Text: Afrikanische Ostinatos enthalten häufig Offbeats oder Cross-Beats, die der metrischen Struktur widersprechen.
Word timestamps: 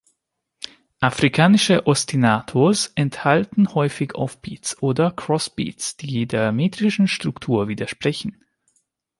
Afrikanische 0.99 1.85
Ostinatos 1.85 2.87
enthalten 2.95 3.75
häufig 3.75 4.15
Offbeats 4.15 4.81
oder 4.81 5.11
Cross-Beats, 5.11 5.95
die 5.97 6.25
der 6.25 6.51
metrischen 6.51 7.07
Struktur 7.07 7.67
widersprechen. 7.67 8.43